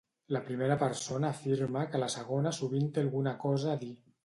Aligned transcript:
La 0.35 0.39
primera 0.45 0.77
persona 0.83 1.29
afirma 1.37 1.85
que 1.93 2.03
la 2.05 2.09
segona 2.15 2.55
sovint 2.63 2.91
té 2.97 3.07
alguna 3.07 3.37
cosa 3.47 3.73
a 3.75 3.81
dir? 3.87 3.95